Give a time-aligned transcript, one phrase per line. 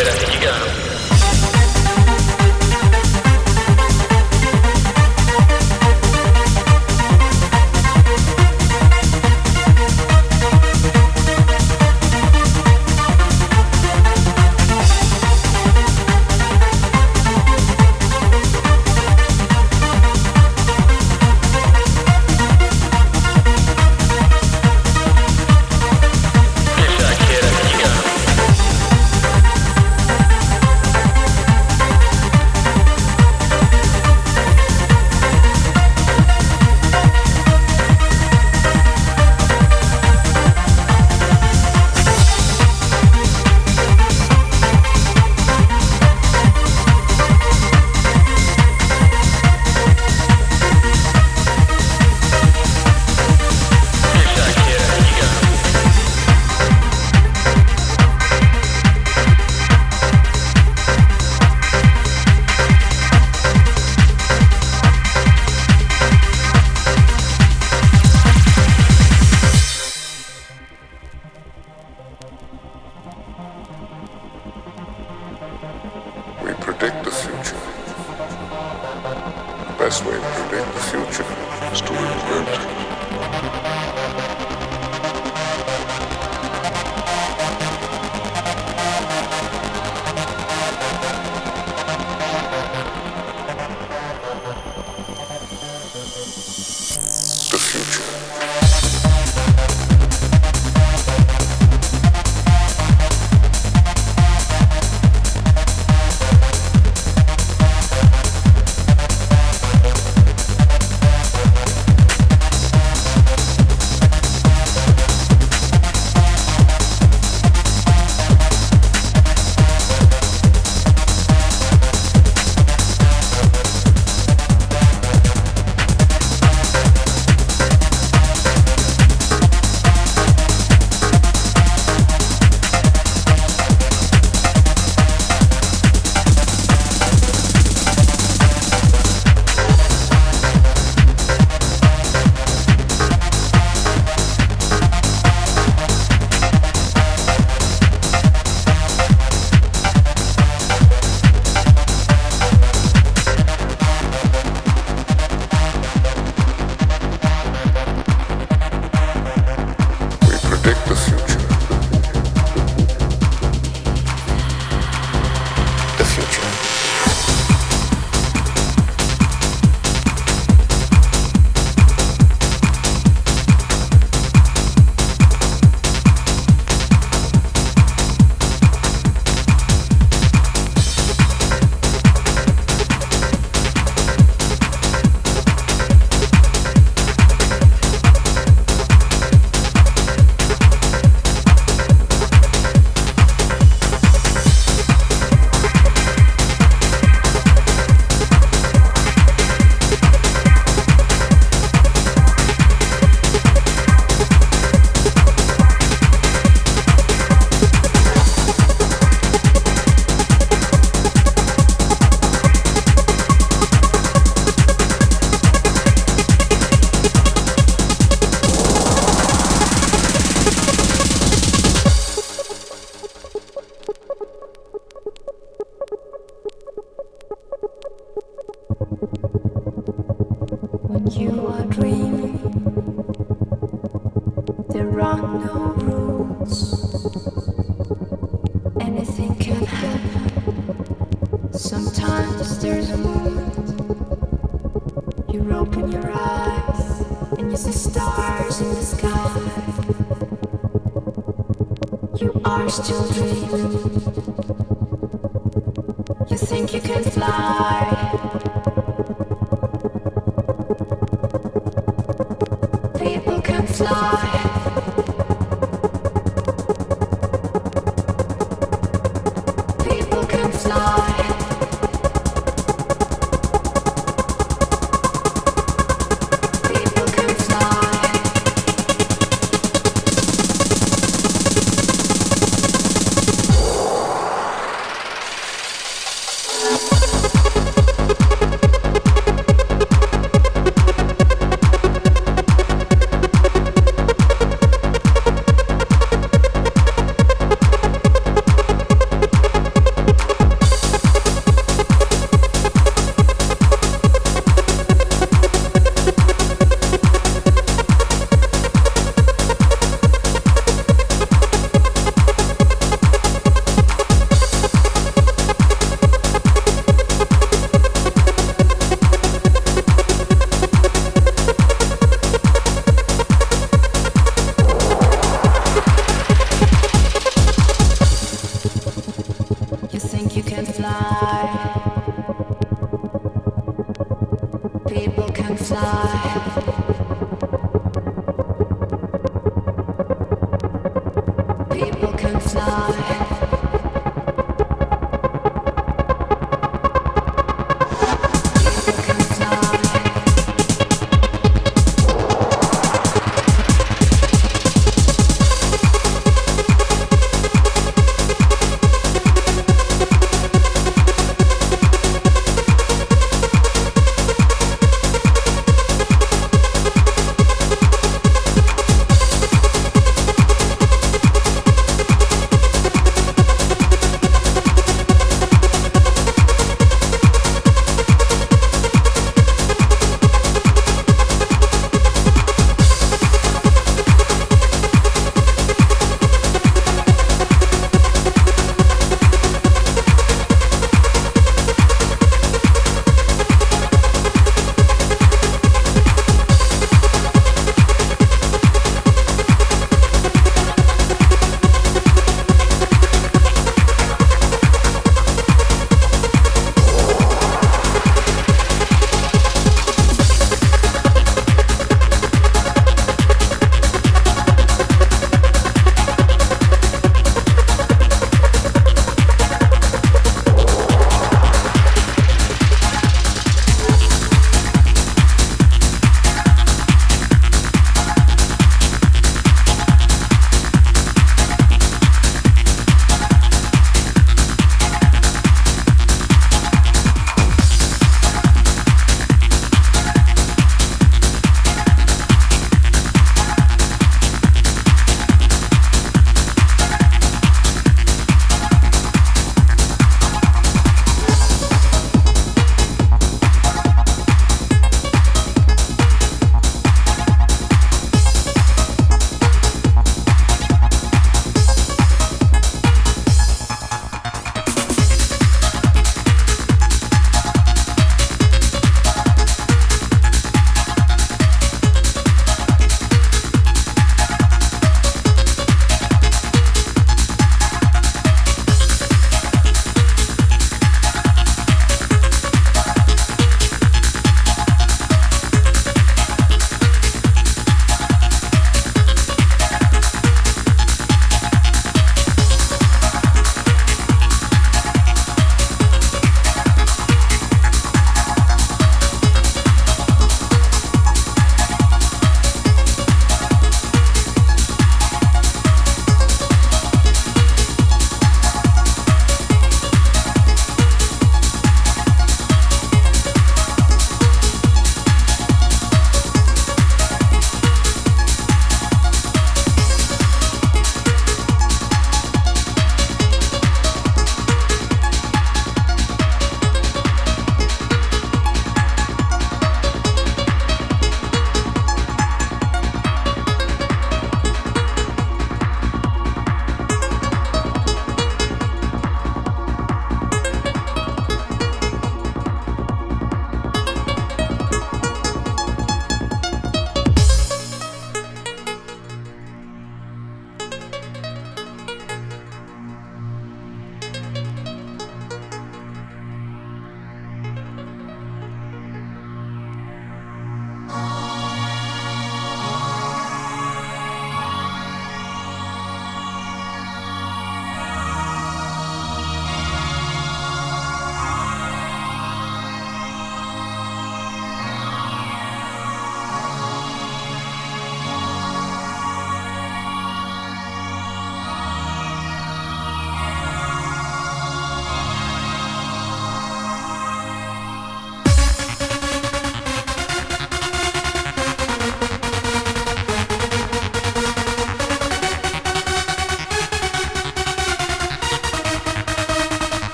[0.00, 0.39] Good